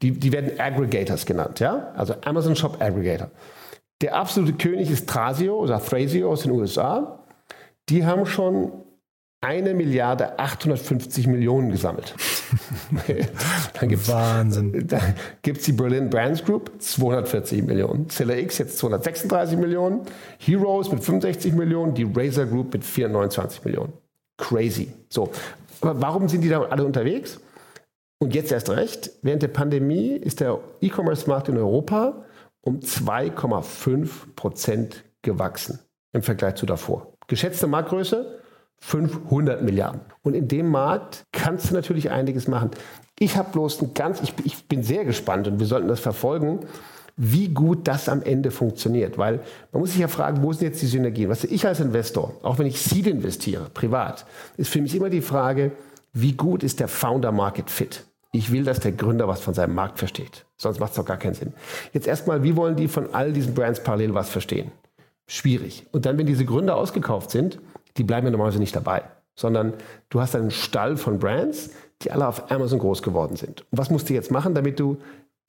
[0.00, 1.92] Die, die werden Aggregators genannt, ja?
[1.96, 3.30] Also Amazon Shop Aggregator.
[4.00, 7.24] Der absolute König ist Thrasio oder Thrasio aus den USA.
[7.88, 8.72] Die haben schon
[9.40, 12.14] eine Milliarde 850 Millionen gesammelt.
[13.80, 14.86] dann gibt's, Wahnsinn.
[14.88, 18.08] Dann gibt es die Berlin Brands Group, 240 Millionen.
[18.08, 20.00] Seller X jetzt 236 Millionen.
[20.38, 21.94] Heroes mit 65 Millionen.
[21.94, 23.92] Die Razer Group mit 429 Millionen.
[24.38, 24.88] Crazy.
[25.08, 25.30] So.
[25.80, 27.38] Aber warum sind die da alle unterwegs?
[28.20, 32.24] Und jetzt erst recht, während der Pandemie ist der E-Commerce-Markt in Europa
[32.68, 35.78] um 2,5 Prozent gewachsen
[36.12, 37.14] im Vergleich zu davor.
[37.26, 38.40] Geschätzte Marktgröße
[38.80, 40.02] 500 Milliarden.
[40.22, 42.70] Und in dem Markt kannst du natürlich einiges machen.
[43.18, 46.60] Ich habe bloß ein ganz, ich, ich bin sehr gespannt und wir sollten das verfolgen,
[47.16, 49.16] wie gut das am Ende funktioniert.
[49.16, 49.40] Weil
[49.72, 51.30] man muss sich ja fragen, wo sind jetzt die Synergien?
[51.30, 54.26] Was ich als Investor, auch wenn ich Seed investiere, privat,
[54.58, 55.72] ist für mich immer die Frage,
[56.12, 58.04] wie gut ist der Founder Market Fit?
[58.38, 60.46] Ich will, dass der Gründer was von seinem Markt versteht.
[60.56, 61.54] Sonst macht es doch gar keinen Sinn.
[61.92, 64.70] Jetzt erstmal, wie wollen die von all diesen Brands parallel was verstehen?
[65.26, 65.86] Schwierig.
[65.90, 67.58] Und dann, wenn diese Gründer ausgekauft sind,
[67.96, 69.02] die bleiben ja normalerweise nicht dabei,
[69.34, 69.72] sondern
[70.08, 71.70] du hast einen Stall von Brands,
[72.02, 73.62] die alle auf Amazon groß geworden sind.
[73.72, 74.98] Und was musst du jetzt machen, damit du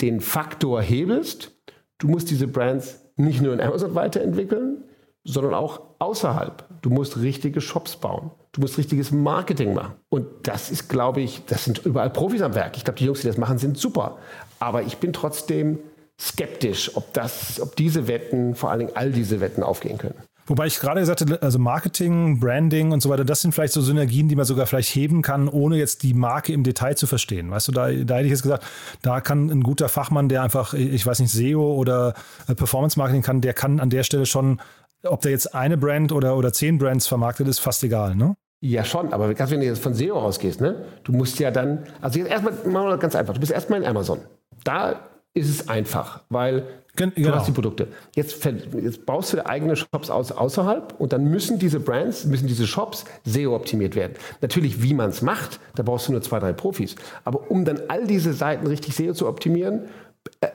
[0.02, 1.52] den Faktor hebelst?
[1.99, 4.84] Du musst diese Brands nicht nur in Amazon weiterentwickeln,
[5.32, 6.63] sondern auch außerhalb.
[6.82, 8.32] Du musst richtige Shops bauen.
[8.52, 9.94] Du musst richtiges Marketing machen.
[10.10, 12.78] Und das ist, glaube ich, das sind überall Profis am Werk.
[12.78, 14.18] Ich glaube, die Jungs, die das machen, sind super.
[14.60, 15.80] Aber ich bin trotzdem
[16.20, 20.15] skeptisch, ob, das, ob diese Wetten, vor allen Dingen all diese Wetten aufgehen können.
[20.50, 23.82] Wobei ich gerade gesagt habe, also Marketing, Branding und so weiter, das sind vielleicht so
[23.82, 27.52] Synergien, die man sogar vielleicht heben kann, ohne jetzt die Marke im Detail zu verstehen.
[27.52, 28.65] Weißt du, da, da hätte ich jetzt gesagt,
[29.04, 32.15] da kann ein guter Fachmann, der einfach, ich weiß nicht, SEO oder
[32.48, 34.60] äh, Performance Marketing kann, der kann an der Stelle schon,
[35.04, 38.36] ob der jetzt eine Brand oder, oder zehn Brands vermarktet, ist fast egal, ne?
[38.62, 40.84] Ja, schon, aber gerade wenn du jetzt von SEO ausgehst, ne?
[41.04, 43.88] Du musst ja dann, also jetzt erstmal, machen wir ganz einfach, du bist erstmal in
[43.88, 44.20] Amazon.
[44.64, 45.00] Da
[45.34, 47.30] ist es einfach, weil Gen genau.
[47.30, 47.88] Du hast die Produkte.
[48.16, 52.68] Jetzt, jetzt baust du eigene Shops aus, außerhalb und dann müssen diese Brands, müssen diese
[52.68, 54.14] Shops SEO optimiert werden.
[54.42, 56.96] Natürlich, wie man es macht, da brauchst du nur zwei, drei Profis.
[57.24, 59.84] Aber um dann all diese Seiten richtig SEO zu optimieren,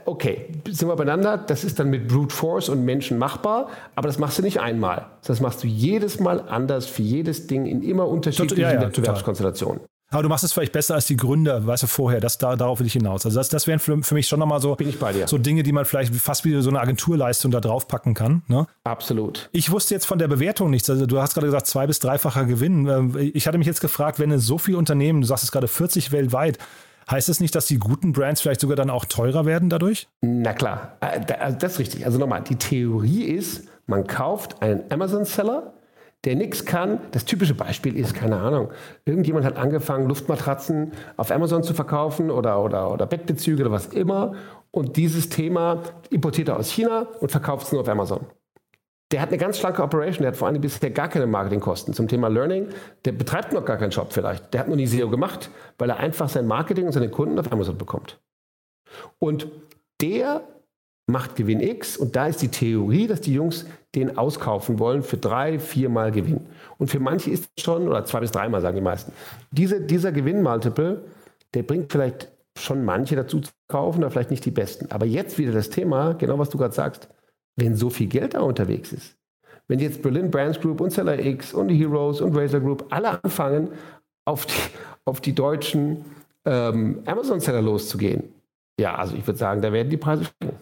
[0.06, 4.18] okay, sind wir beieinander, das ist dann mit Brute Force und Menschen machbar, aber das
[4.18, 5.06] machst du nicht einmal.
[5.26, 9.80] Das machst du jedes Mal anders für jedes Ding in immer unterschiedlichen ja, ja, Wettbewerbskonstellationen.
[10.10, 12.20] Aber du machst es vielleicht besser als die Gründer, weißt du, vorher.
[12.20, 13.26] Das, da, darauf will ich hinaus.
[13.26, 14.76] Also das, das wären für, für mich schon nochmal so,
[15.26, 18.42] so Dinge, die man vielleicht fast wie so eine Agenturleistung da drauf packen kann.
[18.46, 18.66] Ne?
[18.84, 19.48] Absolut.
[19.50, 20.88] Ich wusste jetzt von der Bewertung nichts.
[20.88, 22.86] Also du hast gerade gesagt, zwei- bis dreifacher Gewinn.
[22.86, 25.66] Ähm, ich hatte mich jetzt gefragt, wenn es so viele Unternehmen, du sagst es gerade
[25.66, 26.58] 40 weltweit,
[27.10, 30.08] Heißt das nicht, dass die guten Brands vielleicht sogar dann auch teurer werden dadurch?
[30.22, 32.06] Na klar, äh, also das ist richtig.
[32.06, 35.74] Also nochmal, die Theorie ist, man kauft einen Amazon-Seller,
[36.24, 37.00] der nichts kann.
[37.12, 38.70] Das typische Beispiel ist, keine Ahnung,
[39.04, 44.32] irgendjemand hat angefangen, Luftmatratzen auf Amazon zu verkaufen oder, oder, oder Bettbezüge oder was immer.
[44.70, 48.26] Und dieses Thema importiert er aus China und verkauft es nur auf Amazon.
[49.12, 52.08] Der hat eine ganz schlanke Operation, der hat vor allem bisher gar keine Marketingkosten zum
[52.08, 52.68] Thema Learning.
[53.04, 54.52] Der betreibt noch gar keinen Shop vielleicht.
[54.52, 57.52] Der hat nur nie SEO gemacht, weil er einfach sein Marketing und seine Kunden auf
[57.52, 58.18] Amazon bekommt.
[59.18, 59.48] Und
[60.00, 60.42] der
[61.06, 65.18] macht Gewinn X und da ist die Theorie, dass die Jungs den auskaufen wollen für
[65.18, 66.46] drei, viermal Gewinn.
[66.78, 69.12] Und für manche ist es schon, oder zwei bis dreimal sagen die meisten.
[69.50, 71.04] Diese, dieser Gewinnmultiple,
[71.52, 74.90] der bringt vielleicht schon manche dazu zu kaufen, aber vielleicht nicht die besten.
[74.90, 77.08] Aber jetzt wieder das Thema, genau was du gerade sagst,
[77.56, 79.16] wenn so viel Geld da unterwegs ist,
[79.68, 83.68] wenn jetzt Berlin Brands Group und Seller X und Heroes und Razer Group alle anfangen,
[84.26, 84.52] auf die,
[85.04, 86.04] auf die deutschen
[86.44, 88.34] ähm, Amazon-Seller loszugehen,
[88.78, 90.58] ja, also ich würde sagen, da werden die Preise steigen.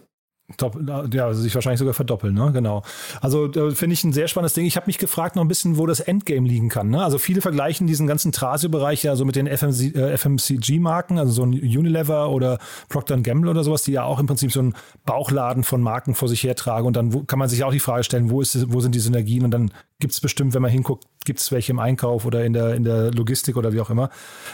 [1.11, 2.51] Ja, also sich wahrscheinlich sogar verdoppeln, ne?
[2.53, 2.83] Genau.
[3.21, 4.65] Also äh, finde ich ein sehr spannendes Ding.
[4.65, 6.89] Ich habe mich gefragt noch ein bisschen, wo das Endgame liegen kann.
[6.89, 7.03] Ne?
[7.03, 11.43] Also viele vergleichen diesen ganzen Trasio-Bereich ja so mit den FMC, äh, FMCG-Marken, also so
[11.43, 15.63] ein Unilever oder Procter Gamble oder sowas, die ja auch im Prinzip so einen Bauchladen
[15.63, 16.87] von Marken vor sich hertragen.
[16.87, 18.99] Und dann wo, kann man sich auch die Frage stellen, wo, ist, wo sind die
[18.99, 19.43] Synergien?
[19.43, 22.53] Und dann gibt es bestimmt, wenn man hinguckt, gibt es welche im Einkauf oder in
[22.53, 24.09] der, in der Logistik oder wie auch immer.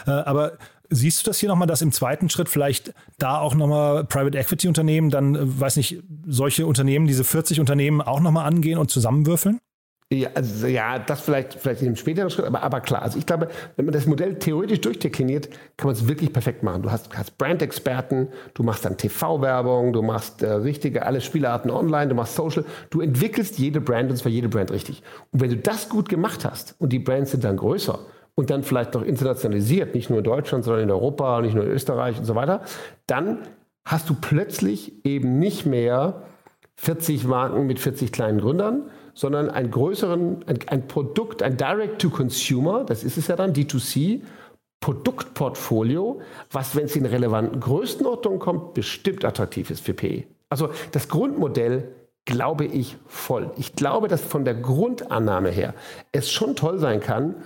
[0.06, 0.52] Äh, aber
[0.92, 4.66] Siehst du das hier nochmal, dass im zweiten Schritt vielleicht da auch nochmal Private Equity
[4.66, 9.60] Unternehmen dann, äh, weiß nicht, solche Unternehmen, diese 40 Unternehmen auch nochmal angehen und zusammenwürfeln?
[10.12, 13.02] Ja, also, ja, das vielleicht, vielleicht in späteren Schritt, aber, aber klar.
[13.02, 16.82] Also ich glaube, wenn man das Modell theoretisch durchdekliniert, kann man es wirklich perfekt machen.
[16.82, 22.08] Du hast, hast Brand-Experten, du machst dann TV-Werbung, du machst äh, richtige, alle Spielarten online,
[22.08, 22.64] du machst Social.
[22.90, 25.04] Du entwickelst jede Brand und zwar jede Brand richtig.
[25.30, 28.00] Und wenn du das gut gemacht hast und die Brands sind dann größer,
[28.34, 31.70] und dann vielleicht noch internationalisiert, nicht nur in Deutschland, sondern in Europa, nicht nur in
[31.70, 32.62] Österreich und so weiter,
[33.06, 33.38] dann
[33.84, 36.22] hast du plötzlich eben nicht mehr
[36.76, 43.04] 40 Marken mit 40 kleinen Gründern, sondern einen größeren, ein, ein Produkt, ein Direct-to-Consumer, das
[43.04, 44.22] ist es ja dann, D2C,
[44.80, 50.24] Produktportfolio, was, wenn es in relevanten Größenordnungen kommt, bestimmt attraktiv ist für PE.
[50.48, 53.50] Also das Grundmodell glaube ich voll.
[53.56, 55.74] Ich glaube, dass von der Grundannahme her
[56.12, 57.36] es schon toll sein kann,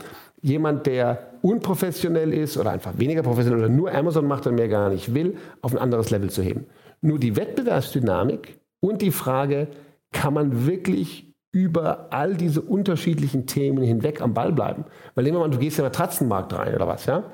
[0.44, 4.90] jemand, der unprofessionell ist oder einfach weniger professionell oder nur Amazon macht und mehr gar
[4.90, 6.66] nicht will, auf ein anderes Level zu heben.
[7.00, 9.68] Nur die Wettbewerbsdynamik und die Frage,
[10.12, 14.84] kann man wirklich über all diese unterschiedlichen Themen hinweg am Ball bleiben?
[15.14, 17.24] Weil nehmen wir mal, du gehst in den Matratzenmarkt rein oder was, ja?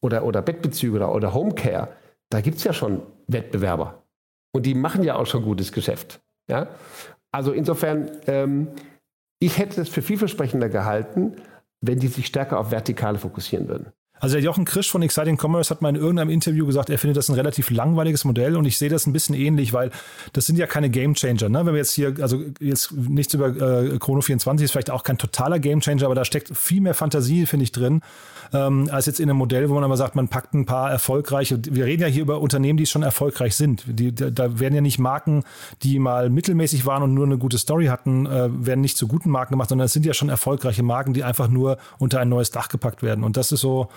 [0.00, 1.88] Oder, oder Bettbezüge oder, oder Homecare.
[2.28, 4.02] Da gibt es ja schon Wettbewerber.
[4.52, 6.20] Und die machen ja auch schon gutes Geschäft.
[6.48, 6.68] Ja?
[7.32, 8.68] Also insofern, ähm,
[9.40, 11.36] ich hätte es für vielversprechender gehalten,
[11.80, 13.92] wenn die sich stärker auf Vertikale fokussieren würden.
[14.20, 17.16] Also der Jochen Krisch von Exciting Commerce hat mal in irgendeinem Interview gesagt, er findet
[17.16, 19.90] das ein relativ langweiliges Modell und ich sehe das ein bisschen ähnlich, weil
[20.32, 21.48] das sind ja keine Game Changer.
[21.48, 21.64] Ne?
[21.64, 25.18] Wenn wir jetzt hier, also jetzt nichts über äh, Chrono 24 ist vielleicht auch kein
[25.18, 28.00] totaler Game Changer, aber da steckt viel mehr Fantasie, finde ich, drin
[28.52, 31.60] ähm, als jetzt in einem Modell, wo man aber sagt, man packt ein paar erfolgreiche.
[31.70, 33.84] Wir reden ja hier über Unternehmen, die schon erfolgreich sind.
[33.86, 35.44] Die, da werden ja nicht Marken,
[35.82, 39.30] die mal mittelmäßig waren und nur eine gute Story hatten, äh, werden nicht zu guten
[39.30, 42.50] Marken gemacht, sondern es sind ja schon erfolgreiche Marken, die einfach nur unter ein neues
[42.50, 43.24] Dach gepackt werden.
[43.24, 43.88] Und das ist so,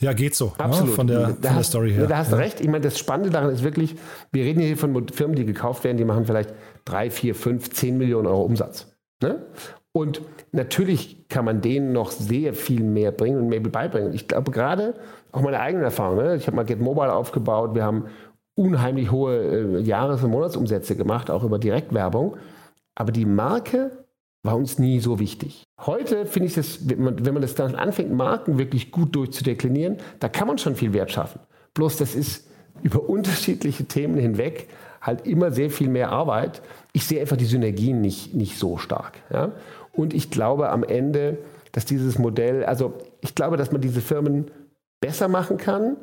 [0.00, 0.46] ja, geht so.
[0.46, 0.88] Ne, Absolut.
[0.88, 0.94] Ne?
[0.94, 2.06] Von, der, von der Story her.
[2.06, 2.42] Da hast du ja.
[2.42, 2.60] recht.
[2.60, 3.96] Ich meine, das Spannende daran ist wirklich,
[4.32, 6.52] wir reden hier von Firmen, die gekauft werden, die machen vielleicht
[6.84, 8.86] drei, vier, fünf, zehn Millionen Euro Umsatz.
[9.22, 9.44] Ne?
[9.92, 10.22] Und
[10.52, 14.12] natürlich kann man denen noch sehr viel mehr bringen und mehr beibringen.
[14.14, 14.94] Ich glaube gerade,
[15.32, 16.36] auch meine eigene Erfahrung, ne?
[16.36, 18.06] ich habe mal Get Mobile aufgebaut, wir haben
[18.54, 22.36] unheimlich hohe äh, Jahres- und Monatsumsätze gemacht, auch über Direktwerbung.
[22.94, 23.90] Aber die Marke
[24.42, 25.64] war uns nie so wichtig.
[25.80, 29.98] Heute finde ich das, wenn man, wenn man das dann anfängt, Marken wirklich gut durchzudeklinieren,
[30.18, 31.40] da kann man schon viel Wert schaffen.
[31.74, 32.48] Bloß das ist
[32.82, 34.68] über unterschiedliche Themen hinweg
[35.00, 36.60] halt immer sehr viel mehr Arbeit.
[36.92, 39.14] Ich sehe einfach die Synergien nicht, nicht so stark.
[39.32, 39.52] Ja?
[40.00, 41.38] Und ich glaube am Ende,
[41.72, 44.50] dass dieses Modell, also ich glaube, dass man diese Firmen
[45.00, 45.96] besser machen kann.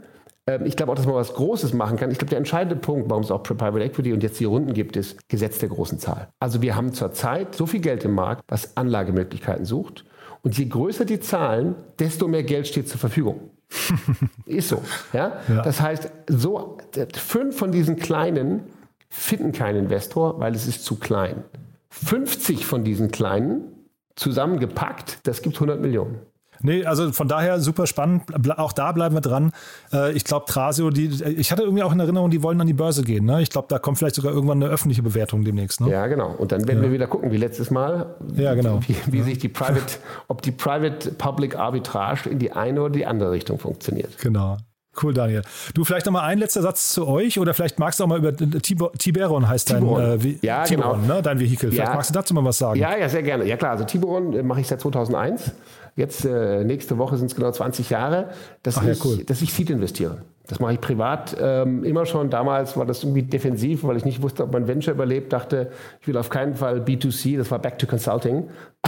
[0.46, 2.12] Ähm, ich glaube auch, dass man was Großes machen kann.
[2.12, 4.96] Ich glaube, der entscheidende Punkt, warum es auch Private Equity und jetzt die Runden gibt,
[4.96, 6.30] ist Gesetz der großen Zahl.
[6.40, 10.06] Also wir haben zurzeit so viel Geld im Markt, was Anlagemöglichkeiten sucht.
[10.44, 13.52] Und je größer die Zahlen, desto mehr Geld steht zur Verfügung.
[14.46, 14.82] ist so.
[15.12, 15.40] Ja?
[15.48, 15.62] ja?
[15.64, 16.78] Das heißt, so
[17.16, 18.62] fünf von diesen kleinen
[19.10, 21.44] finden keinen Investor, weil es ist zu klein.
[21.90, 23.77] 50 von diesen kleinen
[24.18, 26.20] zusammengepackt, das gibt 100 Millionen.
[26.62, 28.24] Nee, also von daher super spannend.
[28.58, 29.52] Auch da bleiben wir dran.
[29.94, 32.74] Äh, ich glaube, Trasio, die, ich hatte irgendwie auch in Erinnerung, die wollen an die
[32.74, 33.26] Börse gehen.
[33.26, 33.42] Ne?
[33.42, 35.82] Ich glaube, da kommt vielleicht sogar irgendwann eine öffentliche Bewertung demnächst.
[35.82, 35.92] Ne?
[35.92, 36.32] Ja, genau.
[36.32, 36.84] Und dann werden ja.
[36.84, 38.80] wir wieder gucken, wie letztes Mal, ja, genau.
[38.88, 39.24] wie, wie ja.
[39.24, 44.18] sich die Private, ob die Private-Public Arbitrage in die eine oder die andere Richtung funktioniert.
[44.18, 44.58] Genau.
[45.02, 45.42] Cool, Daniel.
[45.74, 48.18] Du, vielleicht noch mal ein letzter Satz zu euch oder vielleicht magst du auch mal
[48.18, 50.20] über Tiberon heißt Tiburon.
[50.20, 51.16] dein, äh, ja, Tiburon, genau.
[51.16, 51.72] ne, dein Vehikel.
[51.72, 51.96] Vielleicht ja.
[51.96, 52.80] magst du dazu mal was sagen.
[52.80, 53.46] Ja, ja, sehr gerne.
[53.46, 55.52] Ja klar, also Tiburon äh, mache ich seit 2001.
[55.96, 58.30] Jetzt äh, nächste Woche sind es genau 20 Jahre,
[58.64, 59.24] dass, Ach, ich, cool.
[59.24, 60.22] dass ich Seed investiere.
[60.48, 62.30] Das mache ich privat ähm, immer schon.
[62.30, 65.34] Damals war das irgendwie defensiv, weil ich nicht wusste, ob mein Venture überlebt.
[65.34, 68.50] Dachte, ich will auf keinen Fall B2C, das war Back to Consulting.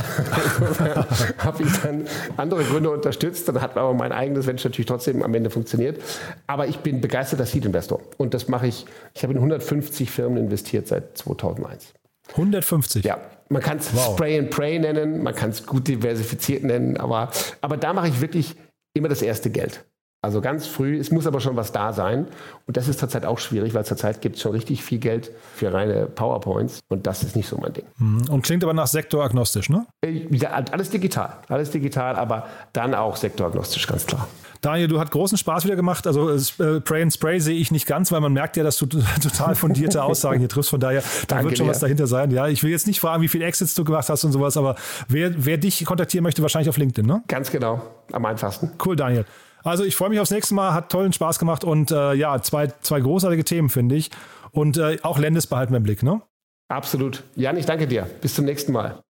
[1.38, 2.06] habe ich dann
[2.38, 3.48] andere Gründe unterstützt.
[3.50, 6.02] Dann hat aber mein eigenes Venture natürlich trotzdem am Ende funktioniert.
[6.48, 8.00] Aber ich bin begeisterter Seed-Investor.
[8.18, 11.94] Und das mache ich, ich habe in 150 Firmen investiert seit 2001.
[12.32, 13.04] 150?
[13.04, 13.18] Ja,
[13.50, 14.14] man kann es wow.
[14.14, 18.22] Spray and Pray nennen, man kann es gut diversifiziert nennen, aber, aber da mache ich
[18.22, 18.56] wirklich
[18.94, 19.84] immer das erste Geld.
[20.22, 22.28] Also ganz früh, es muss aber schon was da sein.
[22.68, 25.72] Und das ist zurzeit auch schwierig, weil zurzeit gibt es schon richtig viel Geld für
[25.74, 27.86] reine PowerPoints und das ist nicht so mein Ding.
[27.98, 28.30] Mhm.
[28.30, 29.86] Und klingt aber nach sektoragnostisch, ne?
[30.02, 31.38] Äh, ja, alles digital.
[31.48, 34.28] Alles digital, aber dann auch sektoragnostisch, ganz klar.
[34.60, 36.06] Daniel, du hast großen Spaß wieder gemacht.
[36.06, 38.86] Also äh, Pray and Spray sehe ich nicht ganz, weil man merkt ja, dass du
[39.24, 40.70] total fundierte Aussagen hier triffst.
[40.70, 41.72] Von daher, da wird schon dir.
[41.72, 42.32] was dahinter sein.
[42.32, 44.76] Ja, ich will jetzt nicht fragen, wie viele Exits du gemacht hast und sowas, aber
[45.08, 47.24] wer, wer dich kontaktieren möchte, wahrscheinlich auf LinkedIn, ne?
[47.30, 48.72] Ganz genau, am einfachsten.
[48.84, 49.24] Cool, Daniel.
[49.64, 52.68] Also ich freue mich aufs nächste Mal, hat tollen Spaß gemacht und äh, ja, zwei,
[52.82, 54.10] zwei großartige Themen, finde ich.
[54.52, 56.22] Und äh, auch Lendes behalten wir im Blick, ne?
[56.70, 57.24] Absolut.
[57.36, 58.04] Jan, ich danke dir.
[58.22, 59.02] Bis zum nächsten Mal.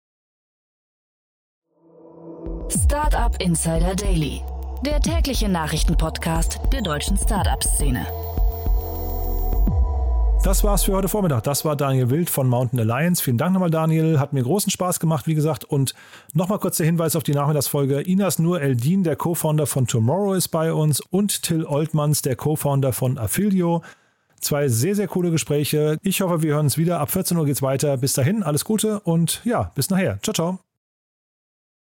[2.71, 4.43] Startup Insider Daily,
[4.85, 8.07] der tägliche Nachrichtenpodcast der deutschen Startup-Szene.
[10.45, 11.43] Das war's für heute Vormittag.
[11.43, 13.23] Das war Daniel Wild von Mountain Alliance.
[13.23, 14.19] Vielen Dank nochmal, Daniel.
[14.19, 15.65] Hat mir großen Spaß gemacht, wie gesagt.
[15.65, 15.95] Und
[16.33, 18.01] nochmal kurz der Hinweis auf die Nachmittagsfolge.
[18.01, 22.93] Inas Nur Eldin, der Co-Founder von Tomorrow, ist bei uns und Till Oltmanns, der Co-Founder
[22.93, 23.83] von Affilio.
[24.41, 25.99] Zwei sehr, sehr coole Gespräche.
[26.03, 27.01] Ich hoffe, wir hören uns wieder.
[27.01, 27.97] Ab 14 Uhr geht's weiter.
[27.97, 30.19] Bis dahin, alles Gute und ja, bis nachher.
[30.23, 30.68] Ciao, ciao.